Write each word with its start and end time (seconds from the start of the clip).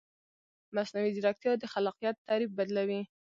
مصنوعي 0.75 1.11
ځیرکتیا 1.15 1.51
د 1.57 1.63
خلاقیت 1.73 2.15
تعریف 2.27 2.49
بدلوي. 2.57 3.01